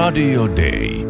Radio 0.00 0.48
Day. 0.56 1.04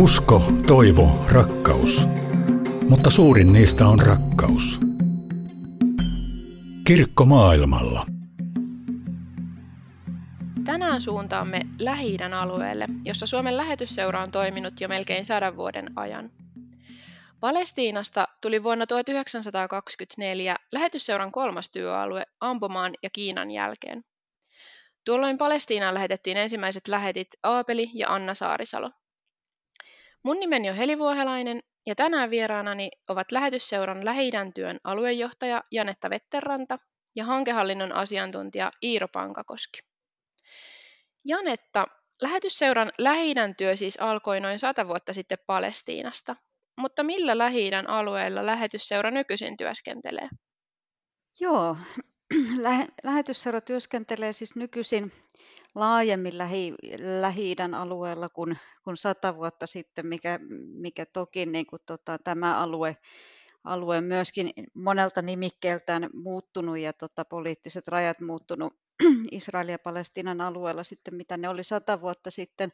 Usko, 0.00 0.52
toivo, 0.66 1.26
rakkaus. 1.32 2.06
Mutta 2.88 3.10
suurin 3.10 3.52
niistä 3.52 3.88
on 3.88 3.98
rakkaus. 3.98 4.80
Kirkko 6.86 7.24
maailmalla. 7.24 8.06
Tänään 10.64 11.00
suuntaamme 11.00 11.60
lähi 11.78 12.16
alueelle, 12.40 12.86
jossa 13.04 13.26
Suomen 13.26 13.56
lähetysseura 13.56 14.22
on 14.22 14.30
toiminut 14.30 14.80
jo 14.80 14.88
melkein 14.88 15.24
sadan 15.24 15.56
vuoden 15.56 15.90
ajan. 15.96 16.30
Palestiinasta 17.44 18.28
tuli 18.40 18.62
vuonna 18.62 18.86
1924 18.86 20.56
lähetysseuran 20.72 21.32
kolmas 21.32 21.70
työalue 21.70 22.26
Ampomaan 22.40 22.94
ja 23.02 23.10
Kiinan 23.10 23.50
jälkeen. 23.50 24.04
Tuolloin 25.04 25.38
Palestiinaan 25.38 25.94
lähetettiin 25.94 26.36
ensimmäiset 26.36 26.88
lähetit 26.88 27.28
Aapeli 27.42 27.90
ja 27.94 28.14
Anna 28.14 28.34
Saarisalo. 28.34 28.90
Mun 30.22 30.40
nimeni 30.40 30.70
on 30.70 30.76
Heli 30.76 30.98
Vuohelainen 30.98 31.62
ja 31.86 31.94
tänään 31.94 32.30
vieraanani 32.30 32.90
ovat 33.08 33.32
lähetysseuran 33.32 34.04
lähi 34.04 34.30
työn 34.54 34.80
aluejohtaja 34.84 35.64
Janetta 35.70 36.10
Vetterranta 36.10 36.78
ja 37.16 37.24
hankehallinnon 37.24 37.92
asiantuntija 37.92 38.72
Iiro 38.82 39.08
Pankakoski. 39.08 39.80
Janetta, 41.24 41.86
lähetysseuran 42.22 42.92
lähi 42.98 43.34
työ 43.56 43.76
siis 43.76 43.96
alkoi 44.00 44.40
noin 44.40 44.58
sata 44.58 44.88
vuotta 44.88 45.12
sitten 45.12 45.38
Palestiinasta. 45.46 46.36
Mutta 46.76 47.02
millä 47.02 47.38
lähi 47.38 47.70
alueella 47.86 48.46
lähetysseura 48.46 49.10
nykyisin 49.10 49.56
työskentelee? 49.56 50.28
Joo, 51.40 51.76
lähetysseura 53.04 53.60
työskentelee 53.60 54.32
siis 54.32 54.56
nykyisin 54.56 55.12
laajemmin 55.74 56.38
lähi, 56.38 56.74
lähi 56.98 57.56
alueella 57.76 58.28
kuin, 58.28 58.58
kuin 58.84 58.96
sata 58.96 59.36
vuotta 59.36 59.66
sitten, 59.66 60.06
mikä, 60.06 60.40
mikä 60.80 61.06
toki 61.06 61.46
niin 61.46 61.66
kuin 61.66 61.82
tota, 61.86 62.18
tämä 62.18 62.58
alue, 62.58 62.96
alue 63.64 64.00
myöskin 64.00 64.50
monelta 64.74 65.22
nimikkeeltään 65.22 66.10
muuttunut 66.14 66.78
ja 66.78 66.92
tota, 66.92 67.24
poliittiset 67.24 67.88
rajat 67.88 68.20
muuttunut 68.20 68.72
Israelin 69.30 69.72
ja 69.72 69.78
Palestiinan 69.78 70.40
alueella 70.40 70.84
sitten, 70.84 71.14
mitä 71.14 71.36
ne 71.36 71.48
oli 71.48 71.64
sata 71.64 72.00
vuotta 72.00 72.30
sitten. 72.30 72.72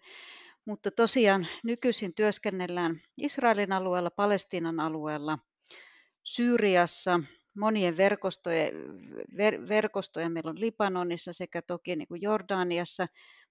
Mutta 0.65 0.91
tosiaan 0.91 1.47
nykyisin 1.65 2.15
työskennellään 2.15 3.01
Israelin 3.19 3.73
alueella, 3.73 4.11
Palestiinan 4.11 4.81
alueella, 4.81 5.39
Syyriassa, 6.25 7.21
monien 7.57 7.97
verkostojen, 7.97 8.73
ver, 9.37 9.69
verkostoja 9.69 10.31
meillä 10.31 10.51
on 10.51 10.61
Libanonissa 10.61 11.33
sekä 11.33 11.63
toki 11.63 11.97
niin 11.97 12.09
kuin 12.09 12.23
Jordaniassa, 12.23 13.07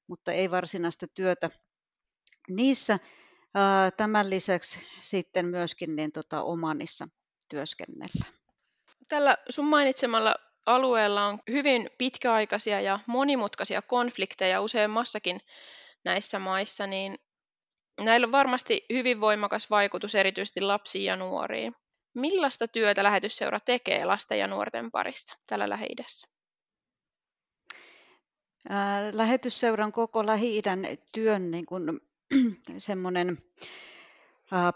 mutta 0.07 0.31
ei 0.31 0.51
varsinaista 0.51 1.07
työtä 1.13 1.49
niissä. 2.49 2.99
Tämän 3.97 4.29
lisäksi 4.29 4.79
sitten 4.99 5.45
myöskin 5.45 5.95
niin 5.95 6.11
tota 6.11 6.41
Omanissa 6.43 7.07
työskennellään. 7.49 8.33
Tällä 9.09 9.37
sun 9.49 9.65
mainitsemalla 9.65 10.35
alueella 10.65 11.25
on 11.25 11.39
hyvin 11.51 11.89
pitkäaikaisia 11.97 12.81
ja 12.81 12.99
monimutkaisia 13.07 13.81
konflikteja 13.81 14.61
useammassakin 14.61 15.41
näissä 16.05 16.39
maissa, 16.39 16.87
niin 16.87 17.19
näillä 17.99 18.25
on 18.25 18.31
varmasti 18.31 18.85
hyvin 18.93 19.21
voimakas 19.21 19.69
vaikutus 19.69 20.15
erityisesti 20.15 20.61
lapsiin 20.61 21.05
ja 21.05 21.15
nuoriin. 21.15 21.75
Millaista 22.13 22.67
työtä 22.67 23.03
lähetysseura 23.03 23.59
tekee 23.59 24.05
lasten 24.05 24.39
ja 24.39 24.47
nuorten 24.47 24.91
parissa 24.91 25.35
tällä 25.47 25.69
lähi 25.69 25.87
Lähetysseuran 29.13 29.91
koko 29.91 30.25
Lähi-idän 30.25 30.87
työn 31.11 31.51
niin 31.51 31.65
kuin, 31.65 31.99
semmoinen 32.77 33.37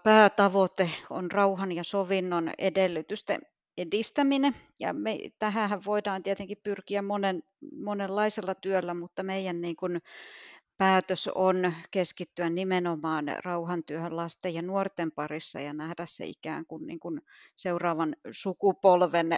päätavoite 0.04 0.90
on 1.10 1.32
rauhan 1.32 1.72
ja 1.72 1.84
sovinnon 1.84 2.52
edellytysten 2.58 3.42
edistäminen. 3.78 4.56
Ja 4.80 4.94
me, 4.94 5.18
tähän 5.40 5.86
voidaan 5.86 6.24
tietenkin 6.24 6.58
pyrkiä 6.64 7.02
monen, 7.02 7.44
monenlaisella 7.84 8.56
työllä, 8.56 8.94
mutta 8.94 9.24
meidän 9.24 9.62
niin 9.62 9.76
kuin, 9.76 10.02
päätös 10.78 11.30
on 11.36 11.74
keskittyä 11.92 12.50
nimenomaan 12.50 13.26
rauhantyöhön 13.44 14.16
lasten 14.16 14.54
ja 14.54 14.62
nuorten 14.62 15.12
parissa 15.12 15.60
ja 15.60 15.74
nähdä 15.74 16.06
se 16.08 16.26
ikään 16.26 16.66
kuin, 16.66 16.88
niin 16.88 17.00
kuin 17.00 17.22
seuraavan 17.56 18.16
sukupolven 18.32 19.30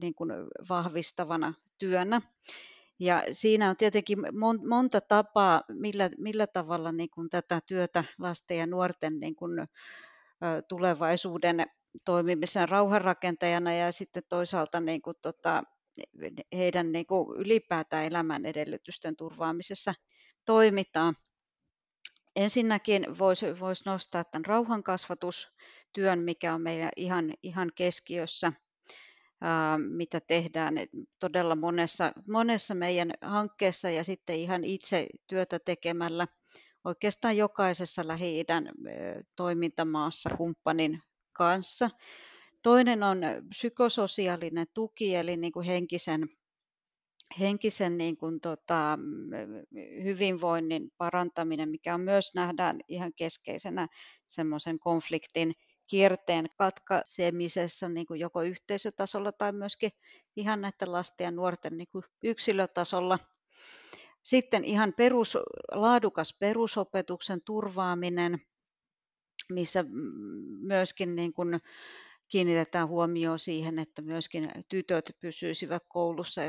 niin 0.00 0.14
kuin 0.14 0.30
vahvistavana 0.68 1.54
työnä. 1.78 2.20
Ja 2.98 3.22
siinä 3.30 3.70
on 3.70 3.76
tietenkin 3.76 4.18
monta 4.68 5.00
tapaa, 5.00 5.62
millä, 5.68 6.10
millä 6.18 6.46
tavalla 6.46 6.92
niin 6.92 7.10
kuin 7.10 7.30
tätä 7.30 7.60
työtä 7.66 8.04
lasten 8.18 8.58
ja 8.58 8.66
nuorten 8.66 9.20
niin 9.20 9.36
kuin, 9.36 9.66
tulevaisuuden 10.68 11.66
toimimisen 12.04 12.68
rauhanrakentajana 12.68 13.74
ja 13.74 13.92
sitten 13.92 14.22
toisaalta 14.28 14.80
niin 14.80 15.02
kuin, 15.02 15.16
tota, 15.22 15.62
heidän 16.56 16.92
niin 16.92 17.06
kuin 17.06 17.40
ylipäätään 17.40 18.04
elämän 18.04 18.46
edellytysten 18.46 19.16
turvaamisessa 19.16 19.94
toimitaan. 20.44 21.16
Ensinnäkin 22.36 23.18
voisi 23.18 23.60
vois 23.60 23.84
nostaa 23.86 24.24
tämän 24.24 24.44
rauhankasvatustyön, 24.44 26.18
mikä 26.18 26.54
on 26.54 26.62
meidän 26.62 26.90
ihan, 26.96 27.34
ihan 27.42 27.72
keskiössä, 27.74 28.52
ää, 29.40 29.78
mitä 29.78 30.20
tehdään 30.20 30.74
todella 31.18 31.56
monessa, 31.56 32.12
monessa 32.28 32.74
meidän 32.74 33.12
hankkeessa 33.20 33.90
ja 33.90 34.04
sitten 34.04 34.36
ihan 34.36 34.64
itse 34.64 35.06
työtä 35.26 35.58
tekemällä 35.58 36.26
oikeastaan 36.84 37.36
jokaisessa 37.36 38.08
Lähi-idän 38.08 38.70
toimintamaassa 39.36 40.30
kumppanin 40.36 41.02
kanssa. 41.32 41.90
Toinen 42.62 43.02
on 43.02 43.20
psykososiaalinen 43.48 44.66
tuki, 44.74 45.14
eli 45.14 45.36
niin 45.36 45.52
kuin 45.52 45.66
henkisen 45.66 46.28
henkisen 47.40 47.98
niin 47.98 48.16
kuin, 48.16 48.40
tota, 48.40 48.98
hyvinvoinnin 50.02 50.90
parantaminen, 50.98 51.68
mikä 51.68 51.94
on 51.94 52.00
myös 52.00 52.34
nähdään 52.34 52.80
ihan 52.88 53.12
keskeisenä 53.16 53.88
semmoisen 54.28 54.78
konfliktin 54.78 55.52
kierteen 55.86 56.46
katkaisemisessa 56.56 57.88
niin 57.88 58.06
kuin 58.06 58.20
joko 58.20 58.42
yhteisötasolla 58.42 59.32
tai 59.32 59.52
myöskin 59.52 59.90
ihan 60.36 60.60
näiden 60.60 60.92
lasten 60.92 61.24
ja 61.24 61.30
nuorten 61.30 61.76
niin 61.76 61.88
kuin 61.92 62.04
yksilötasolla. 62.22 63.18
Sitten 64.22 64.64
ihan 64.64 64.92
perus, 64.96 65.38
laadukas 65.72 66.36
perusopetuksen 66.40 67.40
turvaaminen, 67.44 68.40
missä 69.48 69.84
myöskin 70.60 71.16
niin 71.16 71.32
kuin 71.32 71.60
kiinnitetään 72.32 72.88
huomioon 72.88 73.38
siihen, 73.38 73.78
että 73.78 74.02
myöskin 74.02 74.50
tytöt 74.68 75.16
pysyisivät 75.20 75.82
koulussa. 75.88 76.40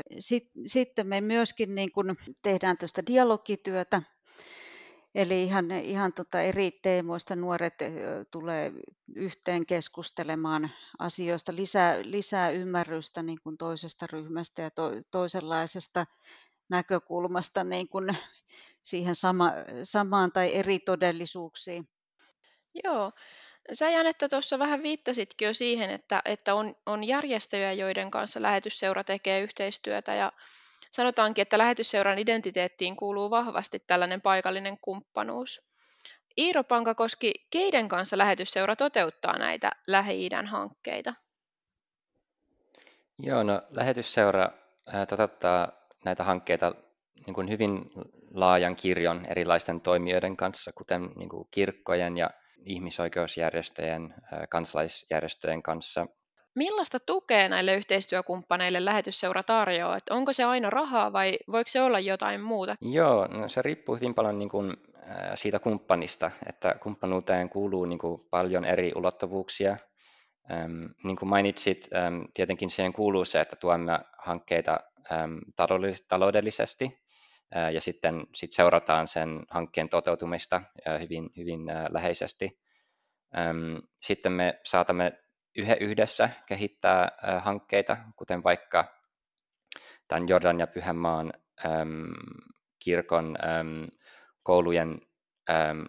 Sitten 0.66 1.06
me 1.06 1.20
myöskin 1.20 1.74
niin 1.74 1.92
kuin 1.92 2.16
tehdään 2.42 2.78
tästä 2.78 3.02
dialogityötä, 3.06 4.02
Eli 5.14 5.42
ihan, 5.42 5.70
ihan 5.70 6.12
tota 6.12 6.40
eri 6.40 6.70
teemoista 6.70 7.36
nuoret 7.36 7.74
tulee 8.30 8.72
yhteen 9.14 9.66
keskustelemaan 9.66 10.70
asioista, 10.98 11.56
lisää, 11.56 11.98
lisää 12.02 12.50
ymmärrystä 12.50 13.22
niin 13.22 13.38
kuin 13.42 13.58
toisesta 13.58 14.06
ryhmästä 14.12 14.62
ja 14.62 14.70
to, 14.70 14.90
toisenlaisesta 15.10 16.06
näkökulmasta 16.68 17.64
niin 17.64 17.88
kuin 17.88 18.16
siihen 18.82 19.14
sama, 19.14 19.52
samaan 19.82 20.32
tai 20.32 20.54
eri 20.54 20.78
todellisuuksiin. 20.78 21.88
Joo, 22.84 23.12
Sä 23.72 23.90
Janetta 23.90 24.28
tuossa 24.28 24.58
vähän 24.58 24.82
viittasitkin 24.82 25.46
jo 25.46 25.54
siihen, 25.54 25.90
että, 25.90 26.22
että 26.24 26.54
on, 26.54 26.76
on 26.86 27.04
järjestöjä, 27.04 27.72
joiden 27.72 28.10
kanssa 28.10 28.42
lähetysseura 28.42 29.04
tekee 29.04 29.40
yhteistyötä 29.40 30.14
ja 30.14 30.32
sanotaankin, 30.90 31.42
että 31.42 31.58
lähetysseuran 31.58 32.18
identiteettiin 32.18 32.96
kuuluu 32.96 33.30
vahvasti 33.30 33.82
tällainen 33.86 34.20
paikallinen 34.20 34.78
kumppanuus. 34.78 35.70
Iiro 36.38 36.64
Pankakoski, 36.64 37.32
keiden 37.50 37.88
kanssa 37.88 38.18
lähetysseura 38.18 38.76
toteuttaa 38.76 39.38
näitä 39.38 39.70
Lähi-idän 39.86 40.46
hankkeita? 40.46 41.14
Joo, 43.18 43.42
no 43.42 43.62
lähetysseura 43.70 44.50
toteuttaa 45.08 45.72
näitä 46.04 46.24
hankkeita 46.24 46.74
niin 47.26 47.34
kuin 47.34 47.48
hyvin 47.50 47.90
laajan 48.30 48.76
kirjon 48.76 49.26
erilaisten 49.28 49.80
toimijoiden 49.80 50.36
kanssa, 50.36 50.72
kuten 50.72 51.10
niin 51.16 51.28
kuin 51.28 51.48
kirkkojen 51.50 52.16
ja 52.16 52.30
ihmisoikeusjärjestöjen, 52.66 54.14
kansalaisjärjestöjen 54.48 55.62
kanssa. 55.62 56.06
Millaista 56.54 57.00
tukea 57.00 57.48
näille 57.48 57.74
yhteistyökumppaneille 57.74 58.84
lähetysseura 58.84 59.42
tarjoaa? 59.42 59.96
Että 59.96 60.14
onko 60.14 60.32
se 60.32 60.44
aina 60.44 60.70
rahaa 60.70 61.12
vai 61.12 61.38
voiko 61.52 61.68
se 61.68 61.82
olla 61.82 62.00
jotain 62.00 62.40
muuta? 62.40 62.76
Joo, 62.80 63.26
no 63.26 63.48
se 63.48 63.62
riippuu 63.62 63.94
hyvin 63.94 64.14
paljon 64.14 64.38
niin 64.38 64.48
kuin, 64.48 64.76
siitä 65.34 65.58
kumppanista, 65.58 66.30
että 66.46 66.74
kumppanuuteen 66.82 67.48
kuuluu 67.48 67.84
niin 67.84 67.98
kuin 67.98 68.20
paljon 68.30 68.64
eri 68.64 68.92
ulottuvuuksia. 68.96 69.76
Ähm, 70.52 70.84
niin 71.04 71.16
kuin 71.16 71.28
mainitsit, 71.28 71.88
ähm, 71.94 72.20
tietenkin 72.34 72.70
siihen 72.70 72.92
kuuluu 72.92 73.24
se, 73.24 73.40
että 73.40 73.56
tuemme 73.56 73.98
hankkeita 74.18 74.80
ähm, 75.12 75.38
taloudellisesti 76.08 77.03
ja 77.72 77.80
sitten 77.80 78.26
sit 78.34 78.52
seurataan 78.52 79.08
sen 79.08 79.44
hankkeen 79.50 79.88
toteutumista 79.88 80.62
hyvin, 81.00 81.30
hyvin 81.36 81.70
äh, 81.70 81.86
läheisesti. 81.90 82.60
Sitten 84.00 84.32
me 84.32 84.60
saatamme 84.64 85.12
yhdessä 85.80 86.30
kehittää 86.46 87.08
hankkeita, 87.40 87.96
kuten 88.16 88.44
vaikka 88.44 88.84
tämän 90.08 90.28
Jordan 90.28 90.60
ja 90.60 90.66
Pyhänmaan 90.66 91.32
kirkon 92.84 93.36
koulujen 94.42 95.00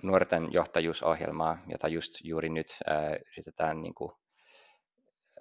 nuorten 0.04 0.54
johtajuusohjelmaa, 0.54 1.58
jota 1.68 1.88
just 1.88 2.14
juuri 2.24 2.50
nyt 2.50 2.78
yritetään 3.32 3.82
niin 3.82 3.96
kuin, 3.96 4.12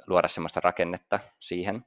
luoda 0.07 0.29
sellaista 0.29 0.61
rakennetta 0.61 1.21
siihen. 1.41 1.85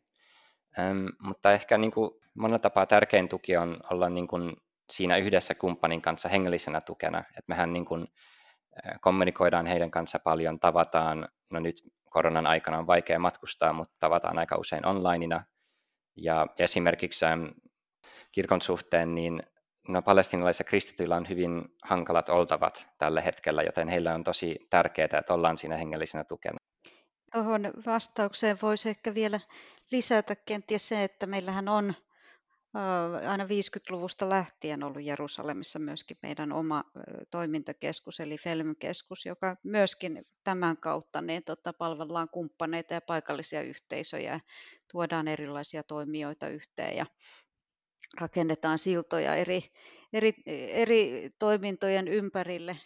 Ähm, 0.79 1.05
mutta 1.19 1.51
ehkä 1.51 1.77
niin 1.77 1.91
kuin, 1.91 2.11
monella 2.33 2.59
tapaa 2.59 2.85
tärkein 2.85 3.29
tuki 3.29 3.57
on 3.57 3.77
olla 3.91 4.09
niin 4.09 4.27
kuin, 4.27 4.55
siinä 4.89 5.17
yhdessä 5.17 5.55
kumppanin 5.55 6.01
kanssa 6.01 6.29
hengellisenä 6.29 6.81
tukena. 6.81 7.23
Et 7.37 7.47
mehän 7.47 7.73
niin 7.73 7.85
kuin, 7.85 8.07
kommunikoidaan 9.01 9.65
heidän 9.65 9.91
kanssa 9.91 10.19
paljon, 10.19 10.59
tavataan, 10.59 11.27
no 11.51 11.59
nyt 11.59 11.75
koronan 12.09 12.47
aikana 12.47 12.77
on 12.77 12.87
vaikea 12.87 13.19
matkustaa, 13.19 13.73
mutta 13.73 13.95
tavataan 13.99 14.39
aika 14.39 14.57
usein 14.57 14.85
onlineina. 14.85 15.43
Ja 16.15 16.47
esimerkiksi 16.59 17.25
kirkon 18.31 18.61
suhteen, 18.61 19.15
niin 19.15 19.43
no, 19.87 20.01
palestinalaisilla 20.01 20.69
kristityillä 20.69 21.15
on 21.15 21.29
hyvin 21.29 21.65
hankalat 21.83 22.29
oltavat 22.29 22.87
tällä 22.97 23.21
hetkellä, 23.21 23.63
joten 23.63 23.87
heillä 23.87 24.15
on 24.15 24.23
tosi 24.23 24.67
tärkeää, 24.69 25.19
että 25.19 25.33
ollaan 25.33 25.57
siinä 25.57 25.77
hengellisenä 25.77 26.23
tukena. 26.23 26.57
Tuohon 27.31 27.73
vastaukseen 27.85 28.57
voisi 28.61 28.89
ehkä 28.89 29.13
vielä 29.13 29.39
lisätä 29.91 30.35
kenties 30.35 30.87
se, 30.87 31.03
että 31.03 31.25
meillähän 31.25 31.67
on 31.67 31.93
aina 33.27 33.43
50-luvusta 33.43 34.29
lähtien 34.29 34.83
ollut 34.83 35.03
Jerusalemissa 35.03 35.79
myöskin 35.79 36.17
meidän 36.21 36.51
oma 36.51 36.83
toimintakeskus, 37.31 38.19
eli 38.19 38.37
Felm-keskus, 38.37 39.25
joka 39.25 39.57
myöskin 39.63 40.25
tämän 40.43 40.77
kautta 40.77 41.21
niin 41.21 41.43
tota, 41.43 41.73
palvellaan 41.73 42.29
kumppaneita 42.29 42.93
ja 42.93 43.01
paikallisia 43.01 43.61
yhteisöjä 43.61 44.31
ja 44.33 44.39
tuodaan 44.91 45.27
erilaisia 45.27 45.83
toimijoita 45.83 46.47
yhteen 46.47 46.97
ja 46.97 47.05
rakennetaan 48.19 48.79
siltoja 48.79 49.35
eri, 49.35 49.61
eri, 50.13 50.33
eri 50.71 51.29
toimintojen 51.39 52.07
ympärille. 52.07 52.77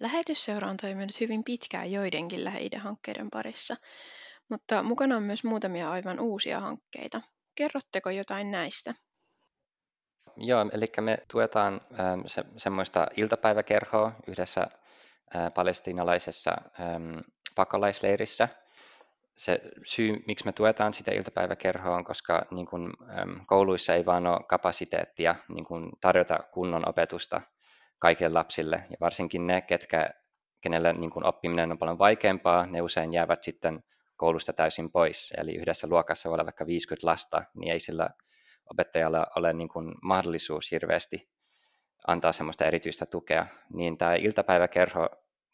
Lähetysseura 0.00 0.68
on 0.68 0.76
toiminut 0.76 1.20
hyvin 1.20 1.44
pitkään 1.44 1.92
joidenkin 1.92 2.44
lähi 2.44 2.70
hankkeiden 2.78 3.30
parissa, 3.30 3.76
mutta 4.48 4.82
mukana 4.82 5.16
on 5.16 5.22
myös 5.22 5.44
muutamia 5.44 5.90
aivan 5.90 6.20
uusia 6.20 6.60
hankkeita. 6.60 7.20
Kerrotteko 7.54 8.10
jotain 8.10 8.50
näistä? 8.50 8.94
Joo, 10.36 10.66
eli 10.72 10.86
me 11.00 11.18
tuetaan 11.30 11.80
ähm, 12.00 12.20
se, 12.26 12.44
semmoista 12.56 13.06
iltapäiväkerhoa 13.16 14.12
yhdessä 14.26 14.60
äh, 15.36 15.54
palestiinalaisessa 15.54 16.56
ähm, 16.80 17.18
pakolaisleirissä. 17.54 18.48
Se 19.34 19.60
syy, 19.86 20.22
miksi 20.26 20.44
me 20.44 20.52
tuetaan 20.52 20.94
sitä 20.94 21.12
iltapäiväkerhoa, 21.12 21.96
on, 21.96 22.04
koska 22.04 22.46
niin 22.50 22.66
kun, 22.66 22.92
ähm, 23.18 23.32
kouluissa 23.46 23.94
ei 23.94 24.06
vaan 24.06 24.26
ole 24.26 24.40
kapasiteettia 24.48 25.34
niin 25.48 25.64
kun 25.64 25.92
tarjota 26.00 26.38
kunnon 26.52 26.88
opetusta 26.88 27.40
kaikille 28.04 28.32
lapsille, 28.32 28.76
ja 28.90 28.96
varsinkin 29.00 29.46
ne, 29.46 29.60
ketkä, 29.60 30.10
kenelle 30.60 30.92
niin 30.92 31.10
kun 31.10 31.26
oppiminen 31.26 31.72
on 31.72 31.78
paljon 31.78 31.98
vaikeampaa, 31.98 32.66
ne 32.66 32.80
usein 32.80 33.12
jäävät 33.12 33.44
sitten 33.44 33.82
koulusta 34.16 34.52
täysin 34.52 34.92
pois. 34.92 35.32
Eli 35.38 35.54
yhdessä 35.54 35.86
luokassa 35.86 36.28
voi 36.28 36.34
olla 36.34 36.44
vaikka 36.44 36.66
50 36.66 37.06
lasta, 37.06 37.44
niin 37.54 37.72
ei 37.72 37.80
sillä 37.80 38.08
opettajalla 38.70 39.26
ole 39.36 39.52
niin 39.52 39.68
kuin 39.68 39.94
mahdollisuus 40.02 40.70
hirveästi 40.70 41.28
antaa 42.06 42.32
semmoista 42.32 42.64
erityistä 42.64 43.06
tukea. 43.06 43.46
Niin 43.72 43.98
tämä 43.98 44.14
iltapäiväkerho 44.14 45.08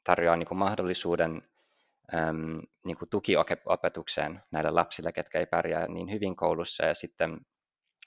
tarjoaa 0.04 0.36
niin 0.36 0.48
kuin 0.48 0.58
mahdollisuuden 0.58 1.42
äm, 2.14 2.60
niin 2.84 2.96
kuin 2.96 3.08
tukiopetukseen 3.08 4.42
näille 4.52 4.70
lapsille, 4.70 5.12
ketkä 5.12 5.38
ei 5.38 5.46
pärjää 5.46 5.88
niin 5.88 6.10
hyvin 6.10 6.36
koulussa. 6.36 6.84
Ja 6.84 6.94
sitten 6.94 7.40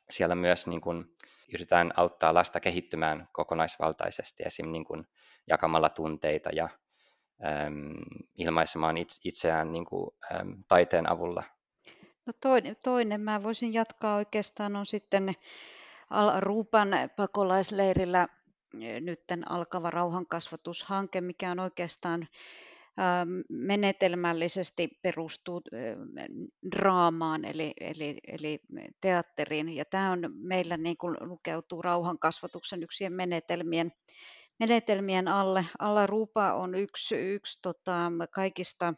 siellä 0.10 0.36
myös 0.36 0.68
niin 0.68 0.82
kuin 0.82 1.06
yritetään 1.54 1.94
auttaa 1.98 2.34
lasta 2.34 2.60
kehittymään 2.60 3.28
kokonaisvaltaisesti, 3.32 4.44
esim. 4.46 4.72
Niin 4.72 4.86
kuin 4.86 5.08
jakamalla 5.48 5.90
tunteita 5.90 6.50
ja 6.54 6.70
äm, 7.46 7.94
ilmaisemaan 8.38 8.96
itseään 9.24 9.72
niin 9.72 9.86
kuin, 9.86 10.10
äm, 10.36 10.64
taiteen 10.68 11.12
avulla. 11.12 11.44
No 12.26 12.34
toinen, 12.42 12.76
toinen, 12.84 13.22
mä 13.22 13.44
voisin 13.44 13.74
jatkaa 13.74 14.16
oikeastaan, 14.16 14.76
on 14.76 14.86
sitten 14.86 15.34
Al-Rupan 16.10 16.90
pakolaisleirillä 17.16 18.28
nytten 19.00 19.52
alkava 19.52 19.90
rauhankasvatushanke, 19.90 21.22
mikä 21.22 21.52
on 21.52 21.60
oikeastaan 21.60 22.28
menetelmällisesti 23.50 25.00
perustuu 25.02 25.62
draamaan 26.72 27.46
eli, 27.46 27.74
eli, 27.80 28.20
eli 28.28 28.60
teatteriin. 29.02 29.70
Ja 29.70 29.86
tämä 29.86 30.12
on 30.12 30.20
meillä 30.36 30.78
niin 30.78 30.98
kuin 30.98 31.18
lukeutuu 31.20 31.82
rauhankasvatuksen 31.82 32.84
yksien 32.84 33.14
menetelmien 33.14 33.92
menetelmien 34.60 35.28
alle. 35.28 35.66
Alla 35.80 36.08
Rupa 36.08 36.54
on 36.54 36.76
yksi, 36.76 37.16
yksi 37.16 37.60
tota, 37.62 38.12
kaikista 38.32 38.94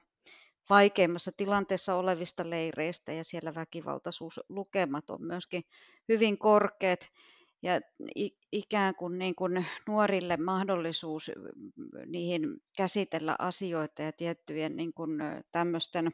vaikeimmassa 0.70 1.32
tilanteessa 1.38 1.96
olevista 1.96 2.50
leireistä 2.50 3.14
ja 3.14 3.24
siellä 3.24 3.56
väkivaltaisuuslukemat 3.56 5.10
on 5.10 5.24
myöskin 5.24 5.64
hyvin 6.10 6.38
korkeat 6.38 7.00
ja 7.66 7.82
ikään 8.52 8.96
kuin, 8.96 9.18
niin 9.18 9.36
kuin 9.36 9.66
nuorille 9.88 10.38
mahdollisuus 10.38 11.32
niihin 12.06 12.42
käsitellä 12.78 13.36
asioita 13.40 14.02
ja 14.02 14.12
tiettyjen 14.12 14.76
niin 14.76 14.94
kuin 14.94 15.12
tämmöisten 15.52 16.12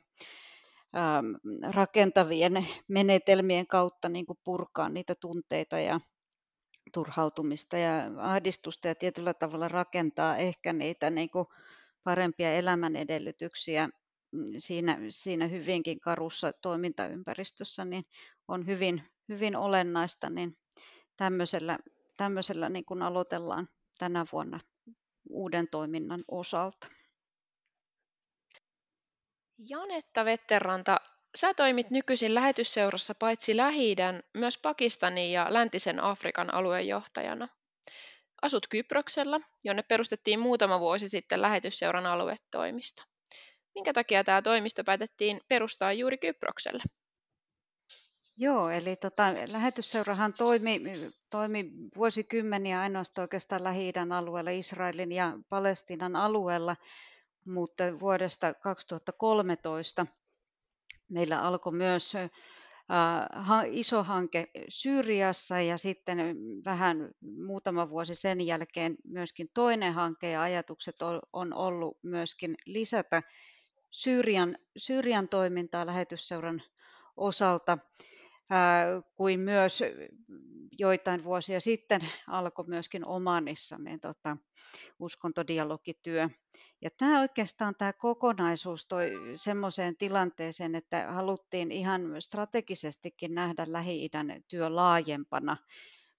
rakentavien 1.71 2.67
menetelmien 2.87 3.67
kautta 3.67 4.09
niin 4.09 4.25
kuin 4.25 4.39
purkaa 4.43 4.89
niitä 4.89 5.15
tunteita 5.15 5.79
ja 5.79 5.99
turhautumista 6.93 7.77
ja 7.77 8.11
ahdistusta 8.17 8.87
ja 8.87 8.95
tietyllä 8.95 9.33
tavalla 9.33 9.67
rakentaa 9.67 10.37
ehkä 10.37 10.73
niitä 10.73 11.09
niin 11.09 11.29
kuin 11.29 11.45
parempia 12.03 12.53
elämän 12.53 12.95
edellytyksiä 12.95 13.89
mm, 14.31 14.53
siinä, 14.57 14.97
siinä 15.09 15.47
hyvinkin 15.47 15.99
karussa 15.99 16.51
toimintaympäristössä, 16.61 17.85
niin 17.85 18.03
on 18.47 18.67
hyvin, 18.67 19.03
hyvin 19.29 19.55
olennaista, 19.55 20.29
niin 20.29 20.57
tämmöisellä, 21.21 21.77
tämmöisellä 22.17 22.69
niin 22.69 22.85
kuin 22.85 23.01
aloitellaan 23.01 23.69
tänä 23.97 24.25
vuonna 24.31 24.59
uuden 25.29 25.67
toiminnan 25.71 26.23
osalta. 26.27 26.87
Janetta 29.69 30.25
Vetteranta, 30.25 30.97
Sä 31.35 31.53
toimit 31.53 31.89
nykyisin 31.89 32.35
lähetysseurassa 32.35 33.15
paitsi 33.15 33.57
lähi 33.57 33.95
myös 34.33 34.57
Pakistanin 34.57 35.31
ja 35.31 35.47
läntisen 35.49 35.99
Afrikan 35.99 36.53
alueen 36.53 36.87
johtajana. 36.87 37.47
Asut 38.41 38.67
Kyproksella, 38.67 39.39
jonne 39.63 39.83
perustettiin 39.83 40.39
muutama 40.39 40.79
vuosi 40.79 41.09
sitten 41.09 41.41
lähetysseuran 41.41 42.05
aluetoimisto. 42.05 43.03
Minkä 43.75 43.93
takia 43.93 44.23
tämä 44.23 44.41
toimisto 44.41 44.83
päätettiin 44.83 45.41
perustaa 45.47 45.93
juuri 45.93 46.17
Kyprokselle? 46.17 46.83
Joo, 48.41 48.69
eli 48.69 48.95
tota, 48.95 49.23
lähetysseurahan 49.51 50.33
toimi, 50.33 50.81
toimi 51.29 51.71
vuosikymmeniä 51.95 52.81
ainoastaan 52.81 53.23
oikeastaan 53.23 53.63
lähi 53.63 53.93
alueella, 54.11 54.51
Israelin 54.51 55.11
ja 55.11 55.37
Palestiinan 55.49 56.15
alueella, 56.15 56.75
mutta 57.45 57.83
vuodesta 57.99 58.53
2013 58.53 60.05
Meillä 61.09 61.41
alkoi 61.41 61.73
myös 61.73 62.13
iso 63.65 64.03
hanke 64.03 64.47
Syyriassa 64.69 65.59
ja 65.59 65.77
sitten 65.77 66.17
vähän 66.65 67.09
muutama 67.45 67.89
vuosi 67.89 68.15
sen 68.15 68.41
jälkeen 68.41 68.95
myöskin 69.03 69.49
toinen 69.53 69.93
hanke 69.93 70.29
ja 70.31 70.41
ajatukset 70.41 70.95
on 71.33 71.53
ollut 71.53 71.97
myöskin 72.03 72.55
lisätä 72.65 73.23
Syyrian, 73.91 74.57
Syyrian 74.77 75.27
toimintaa 75.29 75.85
lähetysseuran 75.85 76.61
osalta 77.17 77.77
kuin 79.15 79.39
myös 79.39 79.83
joitain 80.79 81.23
vuosia 81.23 81.59
sitten 81.59 82.01
alkoi 82.27 82.65
myöskin 82.67 83.05
Omanissa 83.05 83.77
niin 83.77 83.99
tota, 83.99 84.37
uskontodialogityö. 84.99 86.29
Ja 86.81 86.89
tämä 86.97 87.21
oikeastaan 87.21 87.75
tämä 87.77 87.93
kokonaisuus 87.93 88.85
toi 88.85 89.11
semmoiseen 89.35 89.97
tilanteeseen, 89.97 90.75
että 90.75 91.11
haluttiin 91.11 91.71
ihan 91.71 92.21
strategisestikin 92.21 93.35
nähdä 93.35 93.65
Lähi-idän 93.67 94.43
työ 94.47 94.75
laajempana 94.75 95.57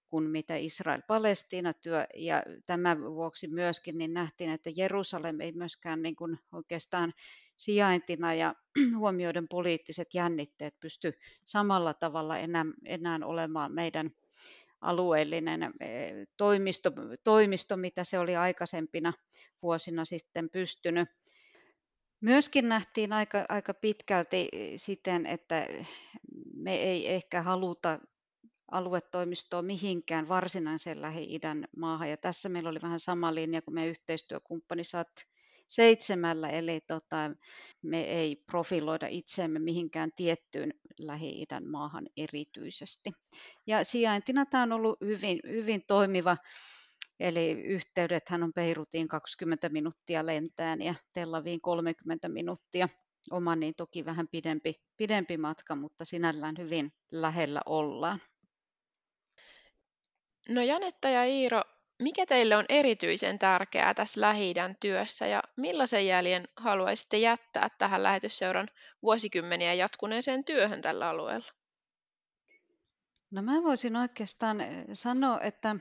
kuin 0.07 0.29
mitä 0.29 0.55
Israel-Palestiina-työ. 0.55 2.07
Ja 2.15 2.43
tämän 2.65 3.01
vuoksi 3.01 3.47
myöskin 3.47 3.97
niin 3.97 4.13
nähtiin, 4.13 4.49
että 4.49 4.69
Jerusalem 4.75 5.41
ei 5.41 5.51
myöskään 5.51 6.01
niin 6.01 6.15
kuin 6.15 6.39
oikeastaan 6.51 7.13
sijaintina 7.57 8.33
ja 8.33 8.55
huomioiden 8.97 9.47
poliittiset 9.47 10.13
jännitteet 10.13 10.79
pysty 10.79 11.13
samalla 11.45 11.93
tavalla 11.93 12.37
enää, 12.37 12.65
enää 12.85 13.19
olemaan 13.23 13.71
meidän 13.71 14.11
alueellinen 14.81 15.63
eh, 15.79 16.27
toimisto, 16.37 16.91
toimisto, 17.23 17.77
mitä 17.77 18.03
se 18.03 18.19
oli 18.19 18.35
aikaisempina 18.35 19.13
vuosina 19.61 20.05
sitten 20.05 20.49
pystynyt. 20.49 21.09
Myöskin 22.21 22.69
nähtiin 22.69 23.13
aika, 23.13 23.45
aika 23.49 23.73
pitkälti 23.73 24.49
siten, 24.75 25.25
että 25.25 25.67
me 26.53 26.75
ei 26.75 27.11
ehkä 27.13 27.41
haluta 27.41 27.99
aluetoimistoa 28.71 29.61
mihinkään 29.61 30.27
varsinaiseen 30.27 31.01
Lähi-idän 31.01 31.67
maahan. 31.77 32.09
Ja 32.09 32.17
tässä 32.17 32.49
meillä 32.49 32.69
oli 32.69 32.79
vähän 32.81 32.99
sama 32.99 33.35
linja 33.35 33.61
kuin 33.61 33.75
meidän 33.75 33.89
yhteistyökumppani 33.89 34.83
SAT 34.83 35.27
seitsemällä, 35.67 36.49
eli 36.49 36.81
tota, 36.87 37.31
me 37.81 38.01
ei 38.01 38.35
profiloida 38.35 39.07
itseämme 39.07 39.59
mihinkään 39.59 40.11
tiettyyn 40.15 40.73
Lähi-idän 40.99 41.67
maahan 41.67 42.07
erityisesti. 42.17 43.11
Ja 43.67 43.83
sijaintina 43.83 44.45
tämä 44.45 44.63
on 44.63 44.71
ollut 44.71 45.01
hyvin, 45.01 45.39
hyvin 45.47 45.83
toimiva, 45.87 46.37
eli 47.19 47.51
yhteydethän 47.51 48.43
on 48.43 48.53
Beirutiin 48.53 49.07
20 49.07 49.69
minuuttia 49.69 50.25
lentään 50.25 50.81
ja 50.81 50.95
Tel 51.13 51.33
Aviin 51.33 51.61
30 51.61 52.29
minuuttia. 52.29 52.89
Oma 53.31 53.55
niin 53.55 53.73
toki 53.77 54.05
vähän 54.05 54.27
pidempi, 54.27 54.73
pidempi 54.97 55.37
matka, 55.37 55.75
mutta 55.75 56.05
sinällään 56.05 56.55
hyvin 56.57 56.93
lähellä 57.11 57.61
ollaan. 57.65 58.19
No 60.49 60.61
Janetta 60.61 61.09
ja 61.09 61.25
Iiro, 61.25 61.61
mikä 61.99 62.25
teille 62.25 62.55
on 62.55 62.65
erityisen 62.69 63.39
tärkeää 63.39 63.93
tässä 63.93 64.21
lähi 64.21 64.53
työssä 64.79 65.27
ja 65.27 65.43
millaisen 65.55 66.07
jäljen 66.07 66.47
haluaisitte 66.57 67.17
jättää 67.17 67.69
tähän 67.77 68.03
lähetysseuran 68.03 68.67
vuosikymmeniä 69.01 69.73
jatkuneeseen 69.73 70.43
työhön 70.43 70.81
tällä 70.81 71.09
alueella? 71.09 71.51
No 73.31 73.41
mä 73.41 73.63
voisin 73.63 73.95
oikeastaan 73.95 74.61
eh, 74.61 74.85
sanoa, 74.93 75.41
että 75.41 75.75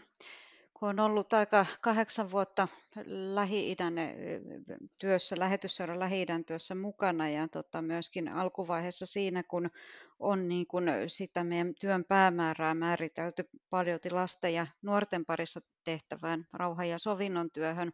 kun 0.82 0.88
on 0.88 1.00
ollut 1.00 1.32
aika 1.32 1.66
kahdeksan 1.80 2.30
vuotta 2.30 2.68
Lähi-idän 3.06 3.94
työssä, 5.00 5.38
lähetysseuran 5.38 6.00
Lähi-idän 6.00 6.44
työssä 6.44 6.74
mukana 6.74 7.28
ja 7.28 7.48
tota, 7.48 7.82
myöskin 7.82 8.28
alkuvaiheessa 8.28 9.06
siinä, 9.06 9.42
kun 9.42 9.70
on 10.18 10.48
niin 10.48 10.66
kuin 10.66 10.84
sitä 11.06 11.44
meidän 11.44 11.74
työn 11.80 12.04
päämäärää 12.04 12.74
määritelty 12.74 13.48
paljon 13.70 13.98
lasten 14.10 14.54
ja 14.54 14.66
nuorten 14.82 15.24
parissa 15.24 15.60
tehtävään 15.84 16.46
rauhan 16.52 16.88
ja 16.88 16.98
sovinnon 16.98 17.50
työhön. 17.50 17.92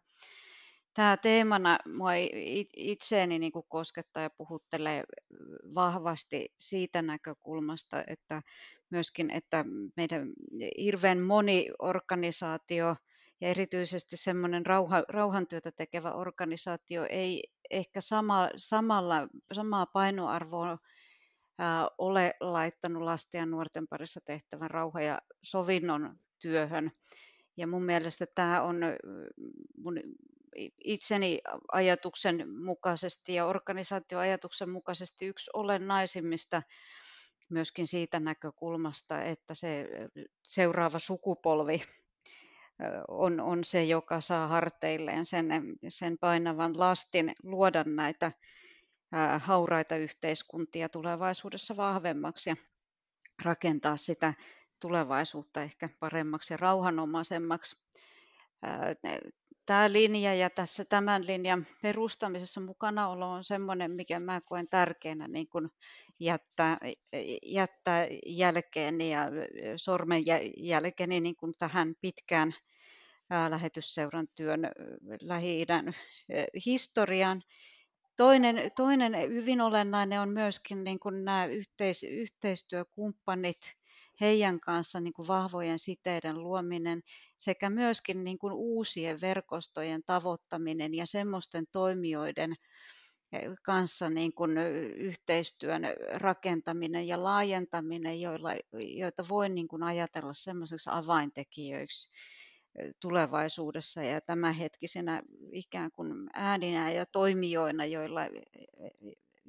Tämä 0.99 1.17
teemana 1.17 1.79
mua 1.95 2.09
itseeni 2.77 3.39
niin 3.39 3.51
kuin 3.51 3.65
koskettaa 3.69 4.23
ja 4.23 4.29
puhuttelee 4.29 5.03
vahvasti 5.75 6.53
siitä 6.57 7.01
näkökulmasta, 7.01 8.03
että 8.07 8.41
myöskin, 8.89 9.31
että 9.31 9.65
meidän 9.97 10.29
hirveän 10.77 11.19
moni 11.19 11.69
organisaatio 11.79 12.95
ja 13.41 13.47
erityisesti 13.47 14.17
semmoinen 14.17 14.65
rauha, 14.65 15.03
rauhantyötä 15.09 15.71
tekevä 15.71 16.11
organisaatio 16.11 17.05
ei 17.09 17.43
ehkä 17.69 18.01
sama, 18.01 18.49
samalla, 18.57 19.27
samaa 19.51 19.85
painoarvoa 19.85 20.77
ää, 21.57 21.87
ole 21.97 22.33
laittanut 22.39 23.03
lasten 23.03 23.39
ja 23.39 23.45
nuorten 23.45 23.87
parissa 23.87 24.19
tehtävän 24.25 24.71
rauha- 24.71 25.01
ja 25.01 25.21
sovinnon 25.43 26.15
työhön. 26.39 26.91
Ja 27.57 27.67
mun 27.67 27.83
mielestä 27.83 28.25
tämä 28.35 28.61
on 28.61 28.77
mun 29.77 29.93
itseni 30.83 31.41
ajatuksen 31.71 32.49
mukaisesti 32.63 33.33
ja 33.33 33.45
organisaatioajatuksen 33.45 34.69
mukaisesti 34.69 35.25
yksi 35.25 35.51
olennaisimmista 35.53 36.61
myöskin 37.49 37.87
siitä 37.87 38.19
näkökulmasta, 38.19 39.23
että 39.23 39.53
se 39.55 39.87
seuraava 40.47 40.99
sukupolvi 40.99 41.81
on, 43.07 43.39
on 43.39 43.63
se, 43.63 43.83
joka 43.83 44.21
saa 44.21 44.47
harteilleen 44.47 45.25
sen, 45.25 45.47
sen 45.87 46.17
painavan 46.17 46.79
lastin 46.79 47.35
luoda 47.43 47.83
näitä 47.83 48.31
hauraita 49.39 49.95
yhteiskuntia 49.95 50.89
tulevaisuudessa 50.89 51.77
vahvemmaksi 51.77 52.49
ja 52.49 52.55
rakentaa 53.43 53.97
sitä 53.97 54.33
tulevaisuutta 54.79 55.61
ehkä 55.61 55.89
paremmaksi 55.99 56.53
ja 56.53 56.57
rauhanomaisemmaksi 56.57 57.88
tämä 59.65 59.91
linja 59.93 60.33
ja 60.33 60.49
tässä 60.49 60.85
tämän 60.85 61.27
linjan 61.27 61.65
perustamisessa 61.81 62.61
mukanaolo 62.61 63.31
on 63.31 63.43
sellainen, 63.43 63.91
mikä 63.91 64.19
mä 64.19 64.41
koen 64.41 64.67
tärkeänä 64.67 65.27
niin 65.27 65.49
kuin 65.49 65.69
jättää, 66.19 66.77
jättää 67.45 68.07
jälkeeni 68.25 69.11
ja 69.11 69.21
sormen 69.75 70.23
jälkeeni 70.57 71.19
niin 71.19 71.35
kuin 71.35 71.53
tähän 71.57 71.93
pitkään 72.01 72.53
lähetysseuran 73.49 74.27
työn 74.35 74.61
Lähi-idän 75.21 75.93
historiaan. 76.65 77.41
Toinen, 78.17 78.71
toinen 78.75 79.13
hyvin 79.13 79.61
olennainen 79.61 80.21
on 80.21 80.29
myöskin 80.29 80.83
niin 80.83 80.99
kuin 80.99 81.25
nämä 81.25 81.45
yhteis, 81.45 82.03
yhteistyökumppanit, 82.03 83.78
heidän 84.21 84.59
kanssa 84.59 84.99
niin 84.99 85.13
kuin 85.13 85.27
vahvojen 85.27 85.79
siteiden 85.79 86.43
luominen 86.43 87.01
sekä 87.39 87.69
myöskin 87.69 88.23
niin 88.23 88.37
kuin 88.37 88.53
uusien 88.53 89.21
verkostojen 89.21 90.03
tavoittaminen 90.05 90.93
ja 90.93 91.05
semmoisten 91.05 91.65
toimijoiden 91.71 92.55
eh, 93.31 93.51
kanssa 93.63 94.09
niin 94.09 94.33
kuin 94.33 94.57
yhteistyön 94.95 95.81
rakentaminen 96.13 97.07
ja 97.07 97.23
laajentaminen, 97.23 98.21
joilla, 98.21 98.49
joita 98.97 99.25
voi 99.29 99.49
niin 99.49 99.67
kuin 99.67 99.83
ajatella 99.83 100.33
semmoisiksi 100.33 100.89
avaintekijöiksi 100.93 102.09
tulevaisuudessa. 102.99 104.03
Ja 104.03 104.21
tämänhetkisenä 104.21 105.21
ikään 105.51 105.91
kuin 105.91 106.29
ääninä 106.33 106.91
ja 106.91 107.05
toimijoina, 107.05 107.85
joilla, 107.85 108.25
eh, 108.25 108.31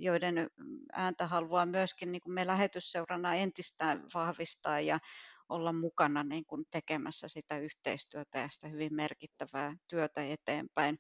joiden 0.03 0.51
ääntä 0.93 1.27
haluaa 1.27 1.67
myöskin 1.67 2.13
niin 2.13 2.23
kuin 2.23 2.35
me 2.35 2.47
lähetysseurana 2.47 3.35
entistä 3.35 3.97
vahvistaa 4.15 4.81
ja 4.81 5.01
olla 5.49 5.73
mukana 5.73 6.25
niin 6.25 6.45
kuin 6.45 6.65
tekemässä 6.71 7.29
sitä 7.29 7.59
yhteistyötä 7.59 8.39
ja 8.39 8.49
sitä 8.49 8.69
hyvin 8.69 8.95
merkittävää 8.97 9.77
työtä 9.89 10.25
eteenpäin 10.25 10.99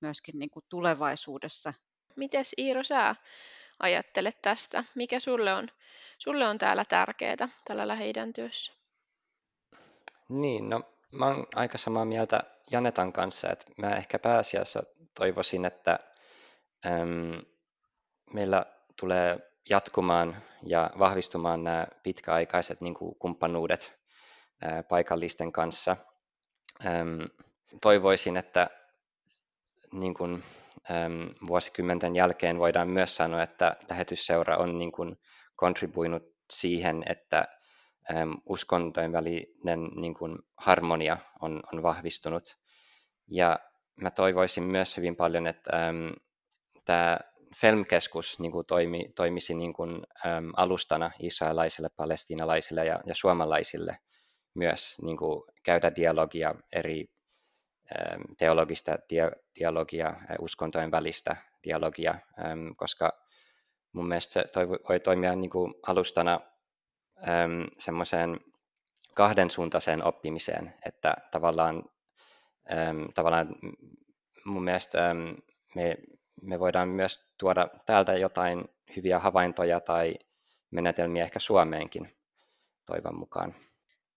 myöskin 0.00 0.38
niin 0.38 0.50
kuin 0.50 0.64
tulevaisuudessa. 0.68 1.74
Mites 2.16 2.54
Iiro 2.58 2.82
sä 2.82 3.16
ajattelet 3.78 4.42
tästä? 4.42 4.84
Mikä 4.94 5.20
sulle 5.20 5.54
on, 5.54 5.68
sulle 6.18 6.46
on 6.48 6.58
täällä 6.58 6.84
tärkeää 6.84 7.48
tällä 7.64 7.88
lähi 7.88 8.12
työssä? 8.34 8.72
Niin, 10.28 10.68
no 10.68 10.82
mä 11.12 11.26
oon 11.26 11.46
aika 11.54 11.78
samaa 11.78 12.04
mieltä 12.04 12.42
Janetan 12.70 13.12
kanssa, 13.12 13.50
että 13.50 13.66
mä 13.76 13.96
ehkä 13.96 14.18
pääasiassa 14.18 14.82
toivoisin, 15.14 15.64
että 15.64 15.98
äm, 16.86 17.53
meillä 18.32 18.66
tulee 19.00 19.38
jatkumaan 19.70 20.42
ja 20.62 20.90
vahvistumaan 20.98 21.64
nämä 21.64 21.86
pitkäaikaiset 22.02 22.80
niin 22.80 22.94
kuin 22.94 23.14
kumppanuudet 23.18 23.98
paikallisten 24.88 25.52
kanssa. 25.52 25.96
Toivoisin, 27.80 28.36
että 28.36 28.70
niin 29.92 30.14
kuin, 30.14 30.44
vuosikymmenten 31.46 32.16
jälkeen 32.16 32.58
voidaan 32.58 32.88
myös 32.88 33.16
sanoa, 33.16 33.42
että 33.42 33.76
lähetysseura 33.88 34.56
on 34.56 34.78
niin 34.78 34.92
kuin, 34.92 35.18
kontribuinut 35.56 36.22
siihen, 36.50 37.02
että 37.06 37.48
uskontojen 38.46 39.12
välinen 39.12 39.90
niin 39.96 40.14
kuin, 40.14 40.38
harmonia 40.56 41.16
on, 41.40 41.62
on 41.72 41.82
vahvistunut. 41.82 42.56
Ja 43.26 43.58
mä 43.96 44.10
toivoisin 44.10 44.64
myös 44.64 44.96
hyvin 44.96 45.16
paljon, 45.16 45.46
että 45.46 45.88
äm, 45.88 46.12
tämä 46.84 47.18
Felm-keskus 47.54 48.38
niin 48.40 48.52
kuin 48.52 48.66
toimi, 48.66 49.08
toimisi 49.14 49.54
niin 49.54 49.72
kuin, 49.72 50.02
äm, 50.26 50.52
alustana 50.56 51.10
israelaisille, 51.20 51.88
palestiinalaisille 51.96 52.84
ja, 52.86 53.00
ja 53.06 53.14
suomalaisille 53.14 53.98
myös 54.54 54.96
niin 55.02 55.16
kuin 55.16 55.42
käydä 55.62 55.92
dialogia 55.96 56.54
eri 56.72 57.06
äm, 57.96 58.22
teologista 58.38 58.98
dia, 59.08 59.30
dialogia, 59.58 60.14
uskontojen 60.40 60.90
välistä 60.90 61.36
dialogia, 61.64 62.14
äm, 62.44 62.74
koska 62.76 63.12
mun 63.92 64.08
mielestä 64.08 64.32
se 64.32 64.44
toi, 64.52 64.68
voi 64.68 65.00
toimia 65.00 65.36
niin 65.36 65.50
kuin 65.50 65.74
alustana 65.86 66.40
äm, 67.28 67.66
semmoiseen 67.78 68.40
kahdensuuntaiseen 69.14 70.04
oppimiseen, 70.04 70.74
että 70.86 71.14
tavallaan, 71.30 71.84
äm, 72.72 73.12
tavallaan 73.14 73.56
mun 74.44 74.64
mielestä 74.64 75.10
äm, 75.10 75.36
me 75.74 75.96
me 76.42 76.60
voidaan 76.60 76.88
myös 76.88 77.33
tuoda 77.44 77.68
täältä 77.86 78.12
jotain 78.12 78.64
hyviä 78.96 79.18
havaintoja 79.18 79.80
tai 79.80 80.14
menetelmiä 80.70 81.24
ehkä 81.24 81.38
Suomeenkin 81.38 82.16
toivon 82.86 83.18
mukaan. 83.18 83.54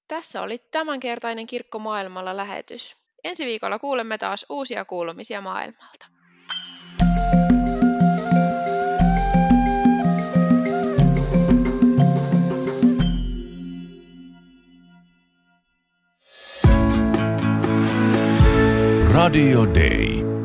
Tässä 0.08 0.42
oli 0.42 0.58
tämänkertainen 0.72 1.48
Kirkko 1.48 1.80
maailmalla 1.80 2.38
lähetys. 2.38 2.96
Ensi 3.24 3.46
viikolla 3.46 3.80
kuulemme 3.80 4.18
taas 4.18 4.46
uusia 4.50 4.86
kuulumisia 4.86 5.42
maailmalta. 5.42 6.08
Radio 19.14 19.66
Day. 19.66 20.37